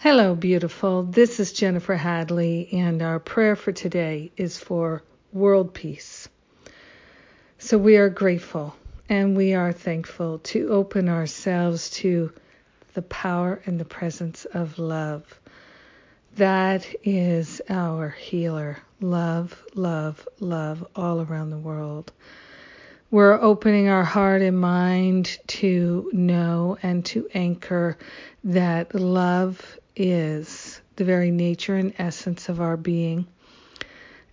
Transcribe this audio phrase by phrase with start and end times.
[0.00, 1.02] Hello, beautiful.
[1.02, 5.02] This is Jennifer Hadley, and our prayer for today is for
[5.32, 6.28] world peace.
[7.58, 8.76] So we are grateful
[9.08, 12.32] and we are thankful to open ourselves to
[12.94, 15.40] the power and the presence of love.
[16.36, 18.78] That is our healer.
[19.00, 22.12] Love, love, love all around the world.
[23.10, 27.96] We're opening our heart and mind to know and to anchor
[28.44, 33.26] that love is the very nature and essence of our being.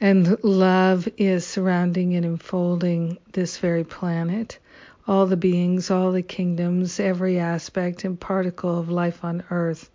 [0.00, 4.58] And love is surrounding and enfolding this very planet,
[5.06, 9.88] all the beings, all the kingdoms, every aspect and particle of life on earth,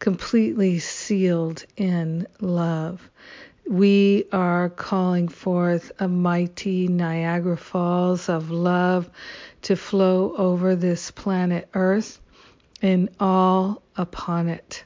[0.00, 3.08] completely sealed in love.
[3.70, 9.08] We are calling forth a mighty Niagara Falls of love
[9.62, 12.20] to flow over this planet Earth
[12.82, 14.82] and all upon it.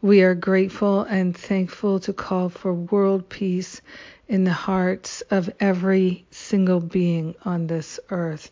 [0.00, 3.82] We are grateful and thankful to call for world peace
[4.28, 8.50] in the hearts of every single being on this earth.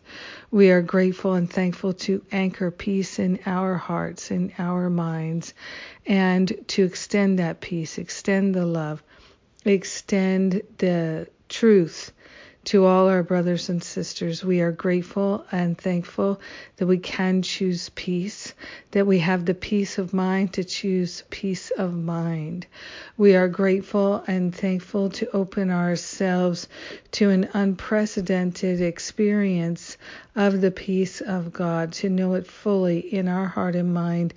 [0.51, 5.55] We are grateful and thankful to anchor peace in our hearts, in our minds,
[6.05, 9.01] and to extend that peace, extend the love,
[9.65, 12.11] extend the truth
[12.63, 16.39] to all our brothers and sisters, we are grateful and thankful
[16.77, 18.53] that we can choose peace,
[18.91, 22.67] that we have the peace of mind to choose peace of mind.
[23.17, 26.67] We are grateful and thankful to open ourselves
[27.13, 29.97] to an unprecedented experience
[30.35, 34.35] of the peace of God, to know it fully in our heart and mind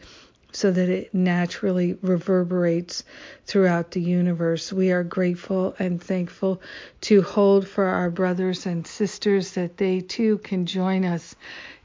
[0.54, 3.02] so that it naturally reverberates
[3.44, 4.72] throughout the universe.
[4.72, 6.62] We are grateful and thankful
[7.02, 11.34] to hold for our brothers and sisters that they too can join us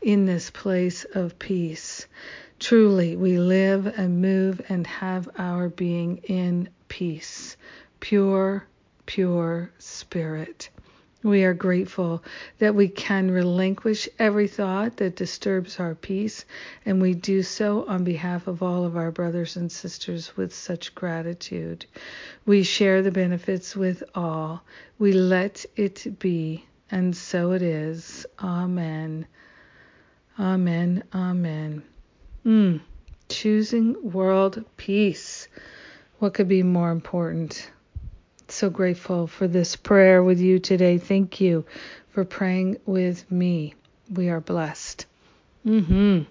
[0.02, 2.06] in this place of peace.
[2.60, 7.58] Truly, we live and move and have our being in peace,
[8.00, 8.68] pure,
[9.08, 10.70] pure spirit.
[11.22, 12.24] We are grateful
[12.60, 16.46] that we can relinquish every thought that disturbs our peace,
[16.86, 20.96] and we do so on behalf of all of our brothers and sisters with such
[20.96, 21.86] gratitude.
[22.46, 24.64] We share the benefits with all.
[24.98, 28.26] We let it be, and so it is.
[28.42, 29.28] Amen.
[30.40, 31.04] Amen.
[31.14, 31.84] Amen.
[32.46, 32.80] Mm.
[33.28, 35.50] Choosing world peace.
[36.20, 37.70] What could be more important?
[38.56, 40.98] So grateful for this prayer with you today.
[40.98, 41.66] Thank you
[42.10, 43.76] for praying with me.
[44.12, 45.06] We are blessed.
[45.66, 46.22] Mm-hmm.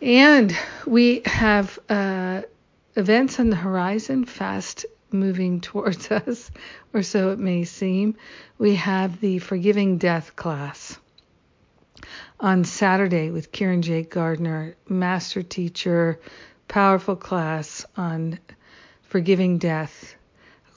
[0.00, 0.56] And
[0.86, 2.42] we have uh,
[2.96, 6.50] events on the horizon, fast moving towards us,
[6.92, 8.16] or so it may seem.
[8.58, 10.98] We have the Forgiving Death class
[12.40, 16.20] on Saturday with Kieran Jake Gardner, master teacher,
[16.68, 18.38] powerful class on
[19.02, 20.14] forgiving death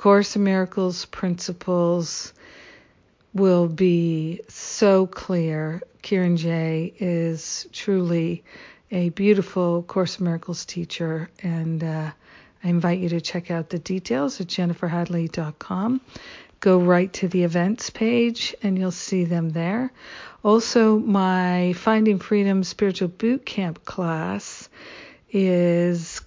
[0.02, 2.34] Course in Miracles principles
[3.36, 5.84] will be so clear.
[6.02, 8.44] Kieran Jay is truly
[8.90, 12.10] a beautiful Course in Miracles teacher, and uh,
[12.64, 16.02] I invite you to check out the details at jenniferhadley.com.
[16.60, 19.94] Go right to the events page, and you'll see them there.
[20.44, 24.68] Also, my Finding Freedom Spiritual Boot Camp class
[25.32, 25.81] is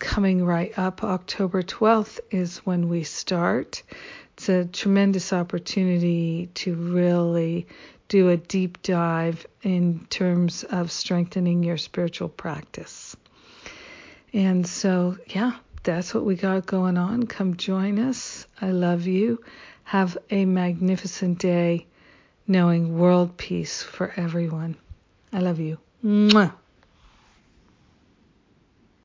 [0.04, 1.02] coming right up.
[1.02, 3.82] October 12th is when we start.
[4.34, 7.66] It's a tremendous opportunity to really
[8.08, 13.16] do a deep dive in terms of strengthening your spiritual practice.
[14.34, 17.22] And so, yeah, that's what we got going on.
[17.26, 18.46] Come join us.
[18.60, 19.42] I love you.
[19.84, 21.86] Have a magnificent day
[22.46, 24.76] knowing world peace for everyone.
[25.32, 25.78] I love you.
[26.04, 26.52] Mwah.